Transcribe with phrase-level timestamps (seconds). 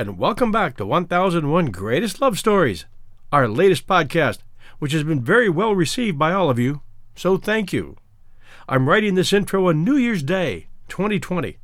[0.00, 2.84] and welcome back to 1001 Greatest Love Stories,
[3.32, 4.38] our latest podcast,
[4.78, 6.82] which has been very well received by all of you,
[7.16, 7.96] so thank you.
[8.68, 11.58] I'm writing this intro on New Year's Day, 2020,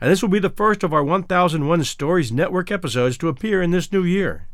[0.00, 3.72] and this will be the first of our 1001 Stories Network episodes to appear in
[3.72, 4.46] this new year.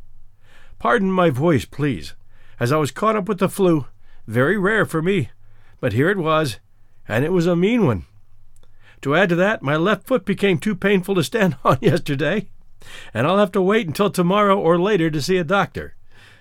[0.78, 2.14] Pardon my voice, please,
[2.58, 3.84] as I was caught up with the flu,
[4.26, 5.28] very rare for me,
[5.78, 6.58] but here it was,
[7.06, 8.06] and it was a mean one.
[9.02, 12.48] To add to that, my left foot became too painful to stand on yesterday,
[13.12, 15.94] and I'll have to wait until tomorrow or later to see a doctor.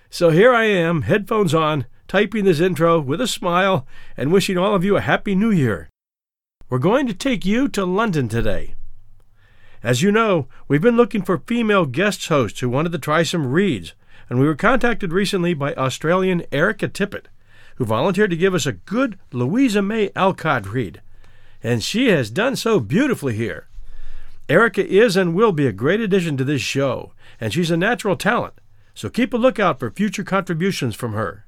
[0.09, 4.75] So here I am, headphones on, typing this intro with a smile and wishing all
[4.75, 5.89] of you a Happy New Year.
[6.69, 8.75] We're going to take you to London today.
[9.83, 13.52] As you know, we've been looking for female guest hosts who wanted to try some
[13.52, 13.94] reads,
[14.30, 17.25] and we were contacted recently by Australian Erica Tippett,
[17.75, 21.02] who volunteered to give us a good Louisa May Alcott read
[21.66, 23.67] and she has done so beautifully here.
[24.47, 28.15] Erica is and will be a great addition to this show, and she's a natural
[28.15, 28.53] talent,
[28.93, 31.45] so keep a lookout for future contributions from her.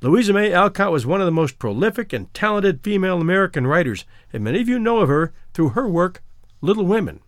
[0.00, 4.44] Louisa May Alcott was one of the most prolific and talented female American writers, and
[4.44, 6.22] many of you know of her through her work,
[6.60, 7.20] Little Women.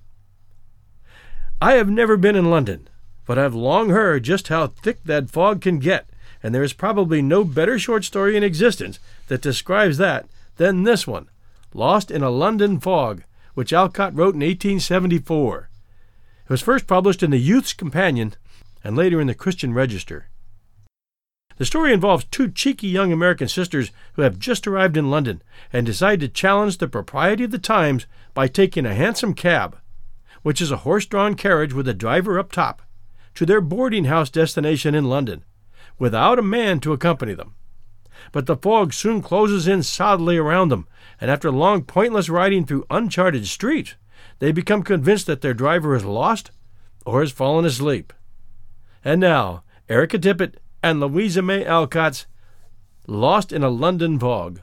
[1.60, 2.88] I have never been in London,
[3.26, 6.09] but I've long heard just how thick that fog can get,
[6.43, 8.98] and there is probably no better short story in existence
[9.28, 10.26] that describes that
[10.56, 11.28] than this one
[11.76, 15.70] Lost in a London Fog, which Alcott wrote in 1874.
[16.44, 18.34] It was first published in the Youth's Companion
[18.82, 20.28] and later in the Christian Register.
[21.56, 25.41] The story involves two cheeky young American sisters who have just arrived in London
[25.72, 29.78] and decide to challenge the propriety of the times by taking a hansom cab,
[30.43, 32.82] which is a horse drawn carriage with a driver up top,
[33.34, 35.44] to their boarding house destination in London,
[35.98, 37.54] without a man to accompany them.
[38.34, 40.89] But the fog soon closes in solidly around them,
[41.21, 43.95] and after long, pointless riding through uncharted streets,
[44.41, 46.50] they become convinced that their driver is lost
[47.06, 48.12] or has fallen asleep.
[49.05, 52.27] And now, Erica Tippett and Louisa May Alcott's
[53.06, 54.62] Lost in a London Fog.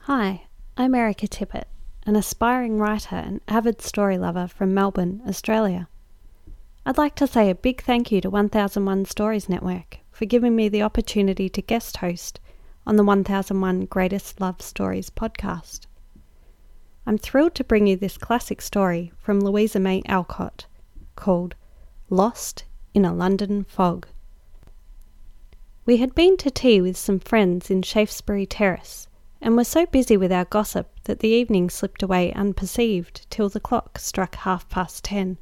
[0.00, 0.42] Hi,
[0.76, 1.68] I'm Erica Tippett,
[2.04, 5.88] an aspiring writer and avid story lover from Melbourne, Australia.
[6.84, 10.68] I'd like to say a big thank you to 1001 Stories Network for giving me
[10.68, 12.40] the opportunity to guest host
[12.86, 15.86] on the 1001 Greatest Love Stories podcast.
[17.06, 20.66] I'm thrilled to bring you this classic story from Louisa May Alcott
[21.16, 21.54] called
[22.10, 24.08] Lost in a London Fog.
[25.86, 29.08] We had been to tea with some friends in Shaftesbury Terrace
[29.40, 33.58] and were so busy with our gossip that the evening slipped away unperceived till the
[33.58, 35.38] clock struck half past ten.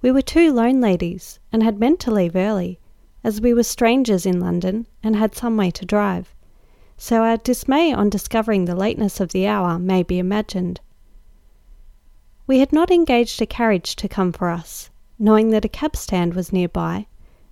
[0.00, 2.78] We were two lone ladies and had meant to leave early,
[3.24, 6.34] as we were strangers in London and had some way to drive,
[6.96, 10.80] so our dismay on discovering the lateness of the hour may be imagined.
[12.46, 16.34] We had not engaged a carriage to come for us, knowing that a cab stand
[16.34, 17.06] was nearby,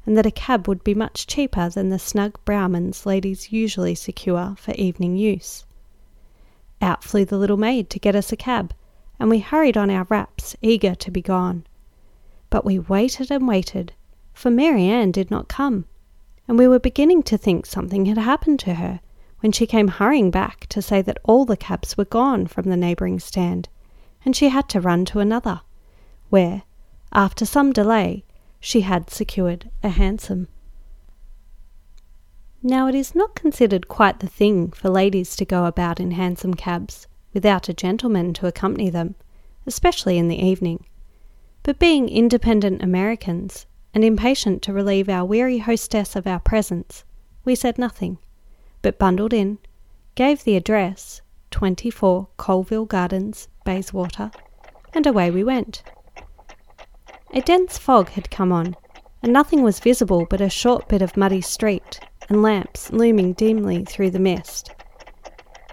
[0.05, 4.57] and that a cab would be much cheaper than the snug broughams ladies usually secure
[4.59, 5.65] for evening use.
[6.83, 8.75] Out flew the little maid to get us a cab,
[9.19, 11.67] and we hurried on our wraps, eager to be gone.
[12.49, 13.93] But we waited and waited,
[14.41, 15.85] for Mary Ann did not come,
[16.49, 19.01] and we were beginning to think something had happened to her
[19.41, 22.77] when she came hurrying back to say that all the cabs were gone from the
[22.77, 23.69] neighbouring stand,
[24.25, 25.61] and she had to run to another,
[26.31, 26.63] where,
[27.13, 28.25] after some delay,
[28.59, 30.49] she had secured a hansom.
[32.63, 36.55] Now it is not considered quite the thing for ladies to go about in hansom
[36.55, 39.17] cabs without a gentleman to accompany them,
[39.67, 40.87] especially in the evening.
[41.63, 47.05] But being independent Americans, and impatient to relieve our weary hostess of our presence,
[47.45, 48.19] we said nothing,
[48.83, 49.59] but bundled in,
[50.15, 54.31] gave the address, 24 Colville Gardens, Bayswater,
[54.95, 55.83] and away we went.
[57.33, 58.77] A dense fog had come on,
[59.23, 63.85] and nothing was visible but a short bit of muddy street and lamps looming dimly
[63.85, 64.71] through the mist.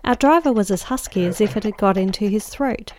[0.03, 2.93] Our driver was as husky as if it had got into his throat,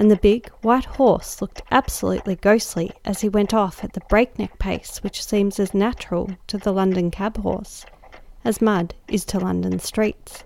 [0.00, 4.58] and the big, white horse looked absolutely ghostly as he went off at the breakneck
[4.58, 7.84] pace which seems as natural to the London cab horse
[8.42, 10.42] as mud is to London streets.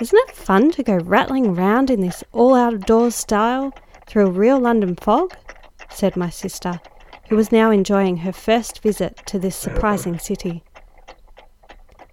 [0.00, 3.72] Isn't it fun to go rattling round in this all out of doors style
[4.08, 5.36] through a real London fog?
[5.88, 6.80] said my sister,
[7.28, 10.64] who was now enjoying her first visit to this surprising city.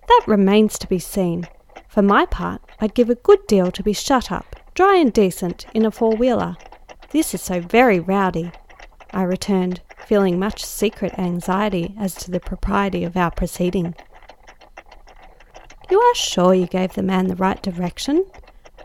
[0.08, 1.48] That remains to be seen.
[1.88, 5.66] For my part, I'd give a good deal to be shut up, dry and decent,
[5.74, 6.56] in a four wheeler.
[7.12, 8.52] This is so very rowdy,
[9.12, 13.96] I returned, feeling much secret anxiety as to the propriety of our proceeding.
[15.90, 18.26] You are sure you gave the man the right direction?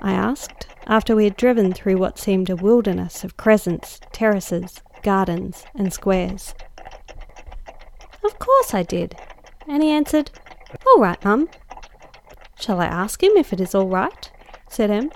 [0.02, 5.64] I asked, after we had driven through what seemed a wilderness of crescents, terraces, gardens,
[5.74, 6.54] and squares.
[8.24, 9.16] Of course I did.
[9.66, 10.30] And he answered,
[10.86, 11.48] All right, Mum.
[12.58, 14.30] Shall I ask him if it is all right?
[14.68, 15.10] said Em,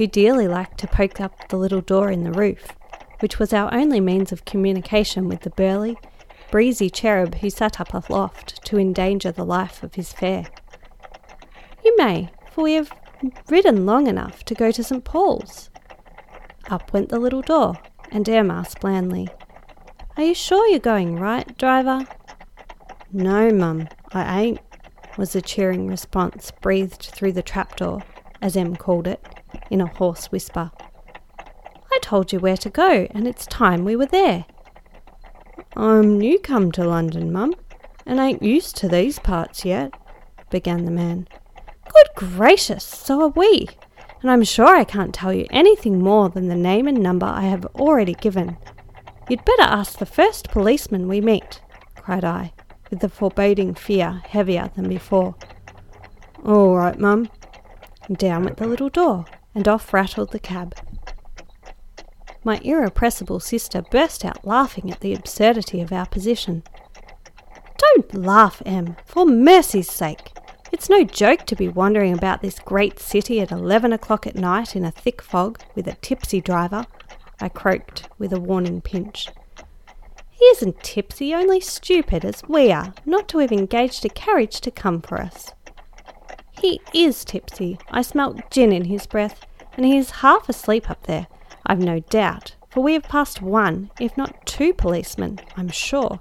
[0.00, 2.68] who dearly liked to poke up the little door in the roof,
[3.18, 5.94] which was our only means of communication with the burly,
[6.50, 10.46] breezy cherub who sat up aloft to endanger the life of his fare.
[11.84, 12.90] You may, for we have
[13.50, 15.04] ridden long enough to go to St.
[15.04, 15.68] Paul's.
[16.70, 17.78] Up went the little door,
[18.10, 19.28] and asked blandly,
[20.16, 22.06] Are you sure you're going right, driver?
[23.12, 24.60] No, mum, I ain't,
[25.18, 28.02] was the cheering response breathed through the trapdoor,
[28.40, 29.22] as Em called it,
[29.70, 30.70] in a hoarse whisper.
[31.92, 34.44] I told you where to go, and it's time we were there.
[35.76, 37.54] I'm new come to London, mum,
[38.04, 39.94] and ain't used to these parts yet,
[40.50, 41.28] began the man.
[41.84, 43.68] Good gracious, so are we,
[44.20, 47.42] and I'm sure I can't tell you anything more than the name and number I
[47.42, 48.58] have already given.
[49.28, 51.60] You'd better ask the first policeman we meet,
[51.96, 52.52] cried I,
[52.90, 55.36] with the foreboding fear heavier than before.
[56.44, 57.30] All right, mum.
[58.12, 59.24] Down went the little door,
[59.54, 60.74] and off rattled the cab.
[62.42, 66.62] My irrepressible sister burst out laughing at the absurdity of our position.
[67.76, 70.32] Don't laugh, Em, for mercy's sake.
[70.72, 74.76] It's no joke to be wandering about this great city at eleven o'clock at night
[74.76, 76.86] in a thick fog with a tipsy driver,
[77.40, 79.28] I croaked with a warning pinch.
[80.30, 84.70] He isn't tipsy, only stupid as we are, not to have engaged a carriage to
[84.70, 85.52] come for us.
[86.60, 87.78] He is tipsy.
[87.90, 91.26] I smelt gin in his breath, and he is half asleep up there,
[91.64, 96.20] I've no doubt, for we have passed one, if not two policemen, I'm sure.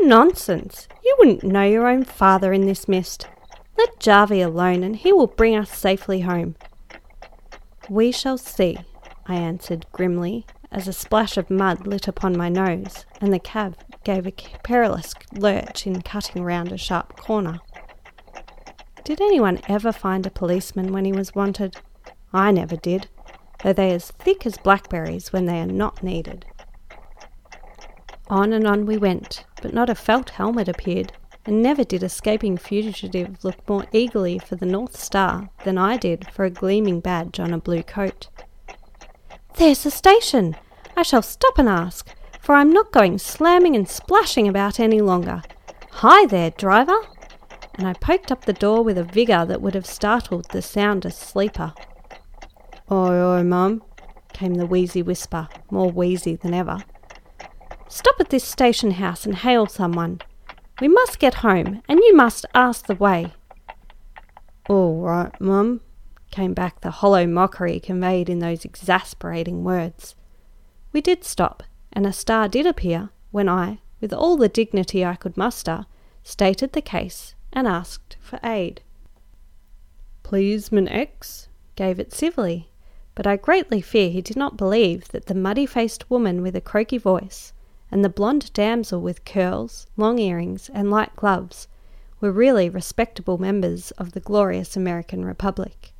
[0.00, 0.86] Nonsense!
[1.04, 3.26] You wouldn't know your own father in this mist.
[3.76, 6.54] Let Jarvie alone, and he will bring us safely home.
[7.88, 8.78] We shall see,
[9.26, 13.76] I answered grimly, as a splash of mud lit upon my nose, and the cab
[14.04, 14.32] gave a
[14.62, 17.58] perilous lurch in cutting round a sharp corner.
[19.04, 21.76] Did anyone ever find a policeman when he was wanted?
[22.32, 23.06] I never did,
[23.62, 26.46] though they are as thick as blackberries when they are not needed.
[28.28, 31.12] On and on we went, but not a felt helmet appeared,
[31.44, 36.26] and never did escaping fugitive look more eagerly for the North Star than I did
[36.32, 38.28] for a gleaming badge on a blue coat.
[39.58, 40.56] There's the station!
[40.96, 42.08] I shall stop and ask,
[42.40, 45.42] for I'm not going slamming and splashing about any longer.
[45.90, 46.96] Hi there, driver!
[47.74, 51.18] And I poked up the door with a vigour that would have startled the soundest
[51.20, 51.72] sleeper.
[52.90, 53.82] Oi, oi, mum,
[54.32, 56.78] came the wheezy whisper, more wheezy than ever.
[57.88, 60.20] Stop at this station house and hail someone.
[60.80, 63.32] We must get home, and you must ask the way.
[64.68, 65.80] All right, Mum,
[66.30, 70.16] came back the hollow mockery conveyed in those exasperating words.
[70.92, 71.62] We did stop,
[71.92, 75.86] and a star did appear when I, with all the dignity I could muster,
[76.22, 78.82] stated the case and asked for aid.
[80.22, 82.68] Policeman X gave it civilly,
[83.14, 86.60] but I greatly fear he did not believe that the muddy faced woman with a
[86.60, 87.52] croaky voice
[87.90, 91.68] and the blonde damsel with curls, long earrings, and light gloves
[92.20, 95.92] were really respectable members of the glorious American Republic.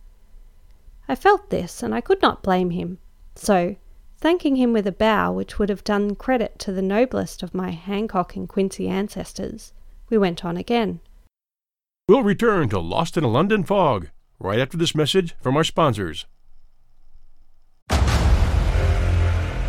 [1.06, 2.98] I felt this, and I could not blame him,
[3.36, 3.76] so,
[4.18, 7.70] thanking him with a bow which would have done credit to the noblest of my
[7.70, 9.72] Hancock and Quincy ancestors,
[10.08, 11.00] we went on again.
[12.06, 16.26] We'll return to Lost in a London Fog right after this message from our sponsors.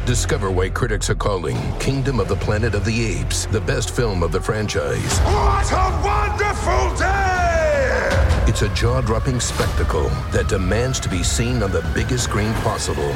[0.05, 4.21] Discover why critics are calling Kingdom of the Planet of the Apes the best film
[4.21, 5.19] of the franchise.
[5.19, 8.43] What a wonderful day!
[8.49, 13.15] It's a jaw dropping spectacle that demands to be seen on the biggest screen possible.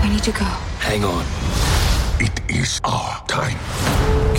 [0.00, 0.44] We need to go.
[0.78, 1.24] Hang on.
[2.20, 3.58] It is our time.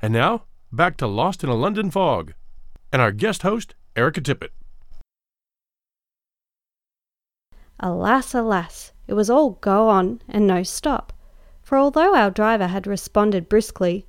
[0.00, 2.32] And now, back to Lost in a London Fog,
[2.92, 4.50] and our guest host, Erica Tippett.
[7.80, 11.12] Alas, alas, it was all go on and no stop.
[11.62, 14.06] For although our driver had responded briskly,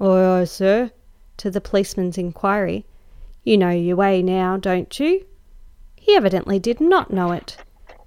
[0.00, 0.90] Aye, aye, sir,
[1.36, 2.86] to the policeman's inquiry,
[3.42, 5.26] You know your way now, don't you?
[5.96, 7.56] He evidently did not know it,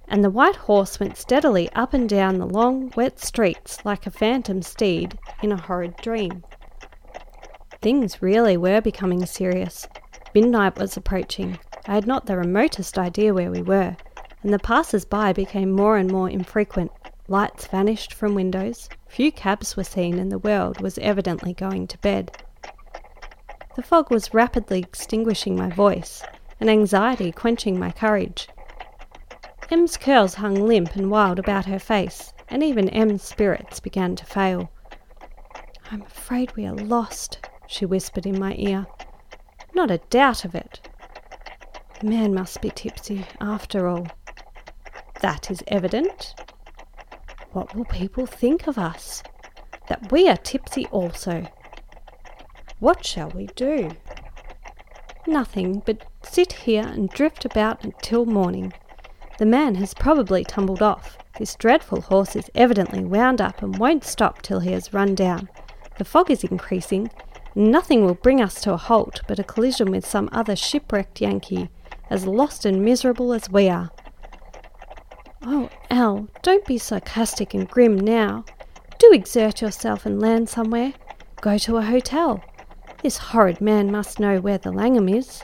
[0.06, 4.10] and the white horse went steadily up and down the long, wet streets like a
[4.10, 6.42] phantom steed in a horrid dream.
[7.80, 9.86] Things really were becoming serious.
[10.34, 11.58] Midnight was approaching.
[11.86, 13.96] I had not the remotest idea where we were,
[14.42, 16.90] and the passers by became more and more infrequent.
[17.28, 21.98] Lights vanished from windows, few cabs were seen, and the world was evidently going to
[21.98, 22.42] bed.
[23.76, 26.24] The fog was rapidly extinguishing my voice,
[26.58, 28.48] and anxiety quenching my courage.
[29.70, 34.24] Em's curls hung limp and wild about her face, and even Em's spirits began to
[34.24, 34.70] fail.
[35.92, 38.86] I'm afraid we are lost, she whispered in my ear.
[39.74, 40.80] Not a doubt of it.
[42.00, 44.08] The man must be tipsy, after all.
[45.20, 46.34] That is evident.
[47.52, 49.22] What will people think of us?
[49.88, 51.46] That we are tipsy also.
[52.80, 53.90] What shall we do?
[55.26, 58.72] Nothing but sit here and drift about until morning.
[59.38, 61.18] The man has probably tumbled off.
[61.38, 65.48] This dreadful horse is evidently wound up and won't stop till he has run down.
[65.98, 67.10] The fog is increasing,
[67.58, 71.68] Nothing will bring us to a halt but a collision with some other shipwrecked Yankee,
[72.08, 73.90] as lost and miserable as we are.
[75.42, 78.44] Oh, Al, don't be sarcastic and grim now.
[79.00, 80.92] Do exert yourself and land somewhere.
[81.40, 82.44] Go to a hotel.
[83.02, 85.42] This horrid man must know where the Langham is.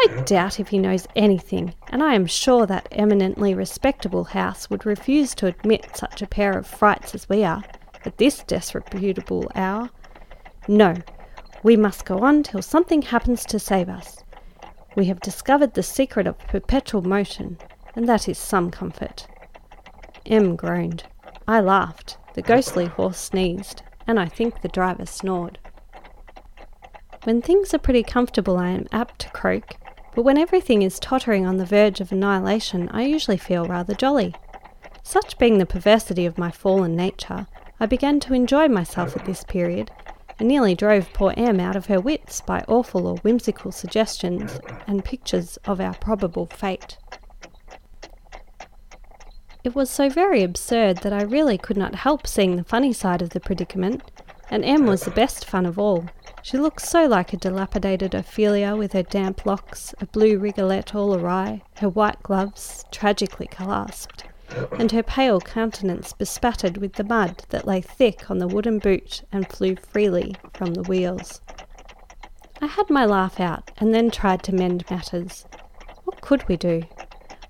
[0.00, 4.84] I doubt if he knows anything, and I am sure that eminently respectable house would
[4.84, 7.62] refuse to admit such a pair of frights as we are,
[8.04, 9.90] at this disreputable hour.
[10.66, 10.94] No,
[11.62, 14.22] we must go on till something happens to save us.
[14.96, 17.58] We have discovered the secret of perpetual motion,
[17.94, 19.26] and that is some comfort.
[20.26, 21.04] Em groaned.
[21.46, 22.16] I laughed.
[22.34, 25.58] The ghostly horse sneezed, and I think the driver snored.
[27.24, 29.76] When things are pretty comfortable, I am apt to croak,
[30.14, 34.34] but when everything is tottering on the verge of annihilation, I usually feel rather jolly.
[35.02, 37.46] Such being the perversity of my fallen nature,
[37.78, 39.90] I began to enjoy myself at this period,
[40.38, 45.04] and nearly drove poor Em out of her wits by awful or whimsical suggestions and
[45.04, 46.98] pictures of our probable fate.
[49.62, 53.22] It was so very absurd that I really could not help seeing the funny side
[53.22, 54.02] of the predicament,
[54.50, 56.04] and Em was the best fun of all.
[56.42, 61.14] She looked so like a dilapidated Ophelia with her damp locks, a blue rigolette all
[61.14, 64.24] awry, her white gloves tragically clasped,
[64.78, 69.22] and her pale countenance bespattered with the mud that lay thick on the wooden boot
[69.32, 71.40] and flew freely from the wheels.
[72.60, 75.44] I had my laugh out and then tried to mend matters.
[76.04, 76.82] What could we do?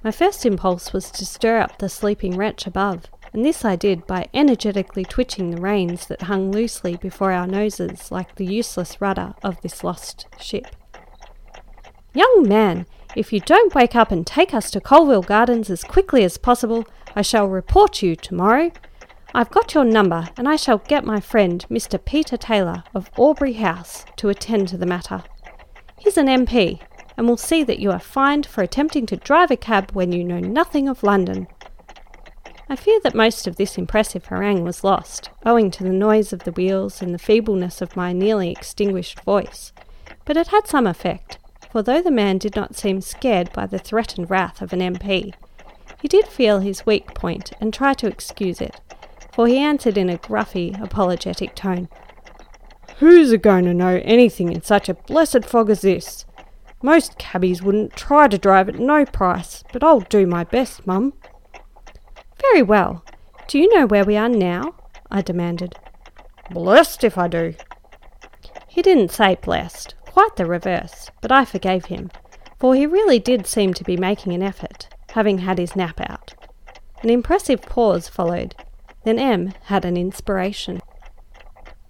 [0.03, 4.07] My first impulse was to stir up the sleeping wretch above, and this I did
[4.07, 9.35] by energetically twitching the reins that hung loosely before our noses like the useless rudder
[9.43, 10.67] of this lost ship.
[12.13, 16.25] Young man, if you don't wake up and take us to Colville Gardens as quickly
[16.25, 18.73] as possible, I shall report you tomorrow.
[19.35, 22.03] I've got your number, and I shall get my friend, Mr.
[22.05, 25.23] Peter Taylor of Aubrey House, to attend to the matter.
[25.97, 26.81] He's an MP,
[27.17, 30.25] and will see that you are fined for attempting to drive a cab when you
[30.25, 31.47] know nothing of London.
[32.69, 36.45] I fear that most of this impressive harangue was lost, owing to the noise of
[36.45, 39.73] the wheels and the feebleness of my nearly extinguished voice,
[40.25, 41.39] but it had some effect,
[41.75, 45.35] for though the man did not seem scared by the threatened wrath of an MP,
[46.01, 48.81] he did feel his weak point and try to excuse it,
[49.33, 51.89] for he answered in a gruffy, apologetic tone,
[52.99, 56.25] Who's a going to know anything in such a blessed fog as this?
[56.81, 61.13] Most cabbies wouldn't try to drive at no price, but I'll do my best, mum.
[62.41, 63.05] Very well.
[63.49, 64.77] Do you know where we are now?
[65.11, 65.75] I demanded.
[66.53, 67.55] Blessed if I do.
[68.69, 72.09] He didn't say blessed, quite the reverse, but I forgave him,
[72.61, 76.35] for he really did seem to be making an effort, having had his nap out.
[77.03, 78.55] An impressive pause followed.
[79.03, 80.81] Then Em had an inspiration.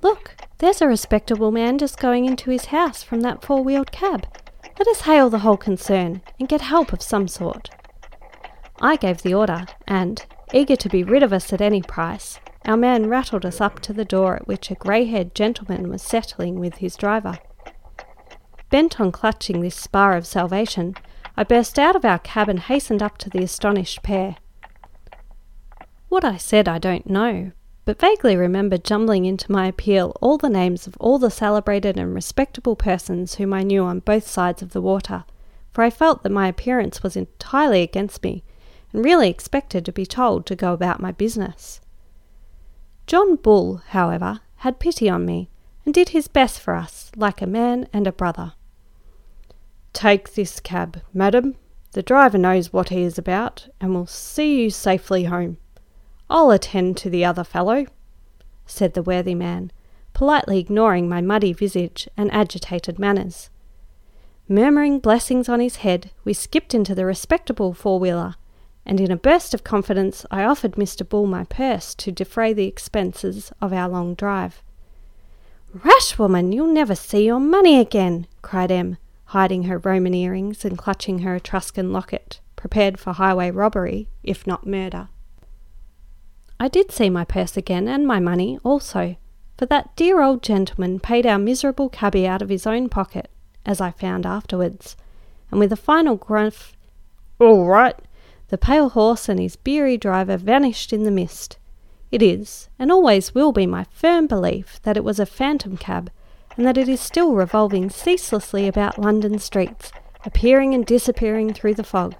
[0.02, 4.26] Look, there's a respectable man just going into his house from that four wheeled cab.
[4.78, 7.68] Let us hail the whole concern and get help of some sort.
[8.80, 12.78] I gave the order, and, eager to be rid of us at any price, our
[12.78, 16.58] man rattled us up to the door at which a grey haired gentleman was settling
[16.58, 17.38] with his driver.
[18.74, 20.96] Bent on clutching this spar of salvation,
[21.36, 24.34] I burst out of our cab and hastened up to the astonished pair.
[26.08, 27.52] What I said I don't know,
[27.84, 32.16] but vaguely remember jumbling into my appeal all the names of all the celebrated and
[32.16, 35.22] respectable persons whom I knew on both sides of the water,
[35.70, 38.42] for I felt that my appearance was entirely against me,
[38.92, 41.80] and really expected to be told to go about my business.
[43.06, 45.48] John Bull, however, had pity on me,
[45.84, 48.54] and did his best for us, like a man and a brother.
[49.94, 51.54] Take this cab, madam.
[51.92, 55.56] The driver knows what he is about, and will see you safely home.
[56.28, 57.86] I'll attend to the other fellow,
[58.66, 59.70] said the worthy man,
[60.12, 63.50] politely ignoring my muddy visage and agitated manners.
[64.48, 68.34] Murmuring blessings on his head, we skipped into the respectable four wheeler,
[68.84, 71.08] and in a burst of confidence I offered Mr.
[71.08, 74.60] Bull my purse to defray the expenses of our long drive.
[75.72, 78.98] Rash woman, you'll never see your money again, cried Em,
[79.34, 84.64] hiding her Roman earrings and clutching her Etruscan locket, prepared for highway robbery, if not
[84.64, 85.08] murder.
[86.60, 89.16] I did see my purse again and my money also,
[89.58, 93.28] for that dear old gentleman paid our miserable cabby out of his own pocket,
[93.66, 94.96] as I found afterwards,
[95.50, 96.76] and with a final gruff,
[97.40, 97.96] All right,
[98.50, 101.58] the pale horse and his beery driver vanished in the mist.
[102.12, 106.08] It is, and always will be, my firm belief that it was a phantom cab,
[106.56, 109.92] and that it is still revolving ceaselessly about London streets,
[110.24, 112.14] appearing and disappearing through the fog,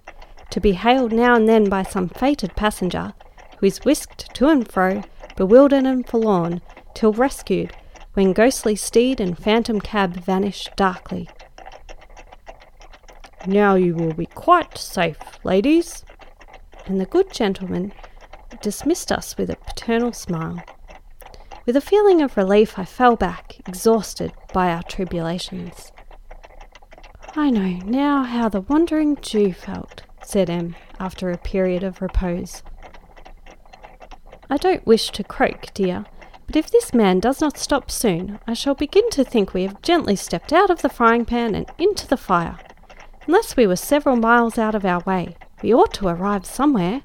[0.51, 3.15] to be hailed now and then by some fated passenger
[3.59, 5.03] who is whisked to and fro,
[5.37, 6.61] bewildered and forlorn,
[6.95, 7.73] till rescued,
[8.15, 11.29] when ghostly steed and phantom cab vanish darkly.
[13.47, 16.05] Now you will be quite safe, ladies.
[16.87, 17.93] And the good gentleman
[18.63, 20.63] dismissed us with a paternal smile.
[21.67, 25.93] With a feeling of relief, I fell back, exhausted by our tribulations.
[27.35, 32.63] I know now how the wandering Jew felt, said Em, after a period of repose.
[34.51, 36.05] I don't wish to croak, dear,
[36.47, 39.81] but if this man does not stop soon, I shall begin to think we have
[39.81, 42.59] gently stepped out of the frying pan and into the fire.
[43.27, 47.01] Unless we were several miles out of our way, we ought to arrive somewhere,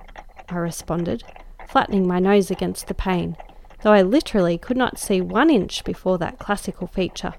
[0.49, 1.23] I responded,
[1.69, 3.37] flattening my nose against the pane,
[3.81, 7.33] though I literally could not see one inch before that classical feature.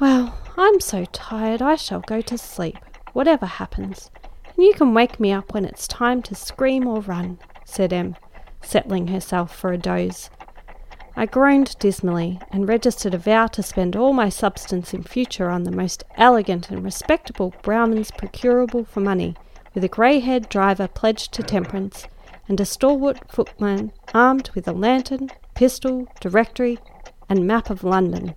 [0.00, 2.78] Well, I'm so tired I shall go to sleep,
[3.12, 4.10] whatever happens,
[4.44, 8.16] and you can wake me up when it's time to scream or run, said Em,
[8.62, 10.30] settling herself for a doze.
[11.16, 15.64] I groaned dismally and registered a vow to spend all my substance in future on
[15.64, 19.36] the most elegant and respectable broughams procurable for money,
[19.74, 22.06] with a grey haired driver pledged to temperance,
[22.48, 26.78] and a stalwart footman armed with a lantern, pistol, directory,
[27.28, 28.34] and map of London.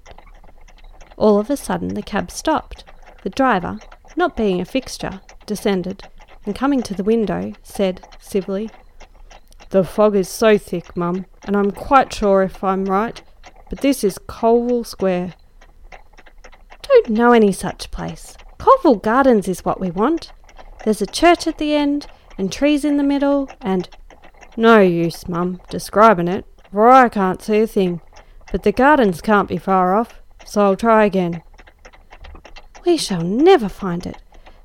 [1.18, 2.84] All of a sudden the cab stopped.
[3.24, 3.80] The driver,
[4.16, 6.08] not being a fixture, descended,
[6.46, 8.70] and coming to the window, said civilly,
[9.74, 13.20] the fog is so thick, Mum, and I'm quite sure if I'm right,
[13.72, 15.34] but this is Colville Square.
[16.84, 18.38] Don't know any such place.
[18.60, 20.32] Colville Gardens is what we want.
[20.84, 22.06] There's a church at the end,
[22.38, 23.90] and trees in the middle, and.
[24.56, 28.02] No use, Mum, describing it, for I can't see a thing.
[28.52, 31.42] But the gardens can't be far off, so I'll try again.
[32.86, 34.18] We shall never find it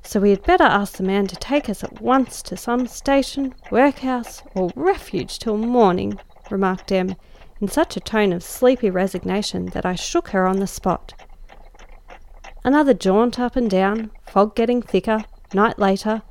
[0.09, 3.53] so we had better ask the man to take us at once to some station,
[3.69, 7.15] workhouse, or refuge till morning, remarked Em,
[7.61, 11.13] in such a tone of sleepy resignation that I shook her on the spot.
[12.63, 15.23] Another jaunt up and down, fog getting thicker,
[15.53, 16.23] night later,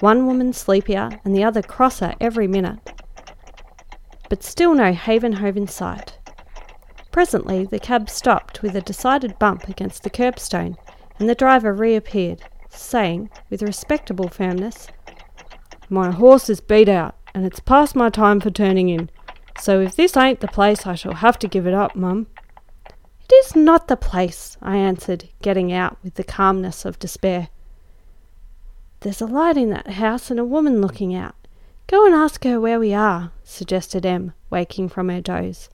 [0.00, 2.78] one woman sleepier and the other crosser every minute.
[4.28, 6.18] But still no Haven Hove in sight.
[7.12, 10.76] Presently the cab stopped with a decided bump against the curbstone,
[11.18, 14.88] and the driver reappeared saying, with respectable firmness,
[15.88, 19.10] My horse is beat out, and it's past my time for turning in.
[19.58, 22.26] So if this ain't the place, I shall have to give it up, mum.
[23.24, 27.48] It is not the place, I answered, getting out with the calmness of despair.
[29.00, 31.34] There's a light in that house and a woman looking out.
[31.88, 35.68] Go and ask her where we are, suggested Em, waking from her doze.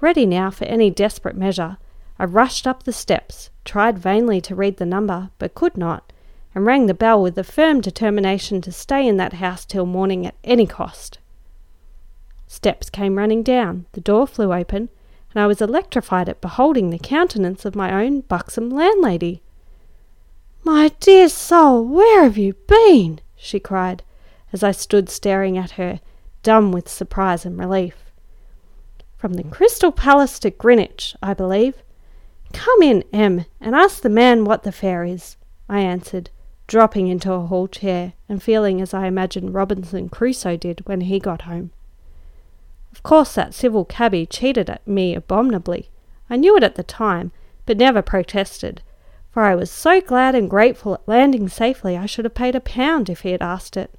[0.00, 1.76] Ready now for any desperate measure,
[2.18, 6.12] I rushed up the steps, tried vainly to read the number, but could not,
[6.54, 10.26] and rang the bell with the firm determination to stay in that house till morning
[10.26, 11.18] at any cost.
[12.46, 14.88] Steps came running down, the door flew open,
[15.34, 19.42] and I was electrified at beholding the countenance of my own buxom landlady.
[20.64, 23.20] My dear soul, where have you been?
[23.36, 24.02] she cried,
[24.52, 26.00] as I stood staring at her,
[26.42, 27.96] dumb with surprise and relief.
[29.16, 31.82] From the Crystal Palace to Greenwich, I believe.
[32.52, 35.36] Come in, Em, and ask the man what the fare is,
[35.68, 36.30] I answered,
[36.66, 41.18] dropping into a hall chair and feeling as I imagined Robinson Crusoe did when he
[41.18, 41.72] got home.
[42.92, 45.90] Of course, that civil cabby cheated at me abominably.
[46.30, 47.32] I knew it at the time,
[47.66, 48.82] but never protested,
[49.30, 52.60] for I was so glad and grateful at landing safely I should have paid a
[52.60, 53.94] pound if he had asked it.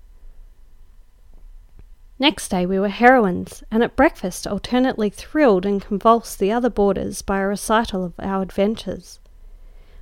[2.21, 7.21] Next day we were heroines, and at breakfast alternately thrilled and convulsed the other boarders
[7.21, 9.19] by a recital of our adventures.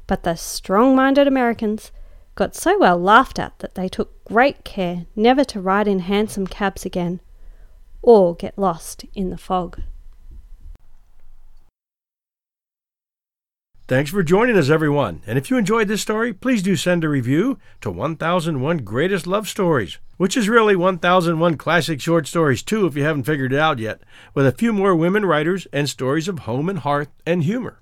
[0.08, 1.92] But the strong minded Americans
[2.34, 6.48] got so well laughed at that they took great care never to ride in hansom
[6.48, 7.22] cabs again,
[8.02, 9.80] or get lost in the fog.
[13.88, 15.22] Thanks for joining us, everyone.
[15.26, 19.48] And if you enjoyed this story, please do send a review to 1001 Greatest Love
[19.48, 23.80] Stories, which is really 1001 Classic Short Stories, too, if you haven't figured it out
[23.80, 24.02] yet,
[24.34, 27.80] with a few more women writers and stories of home and hearth and humor.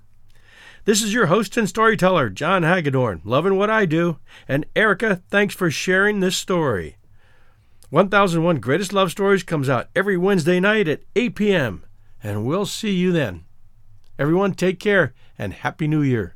[0.84, 4.20] This is your host and storyteller, John Hagedorn, loving what I do.
[4.46, 6.98] And Erica, thanks for sharing this story.
[7.90, 11.84] 1001 Greatest Love Stories comes out every Wednesday night at 8 p.m.,
[12.22, 13.42] and we'll see you then.
[14.18, 16.35] Everyone, take care and Happy New Year.